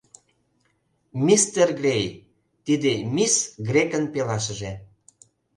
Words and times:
Мистер 1.25 1.67
Грей— 1.79 2.05
тиде 2.65 2.93
мисс 3.15 3.35
Грекын 3.67 4.05
пелашыже. 4.13 4.71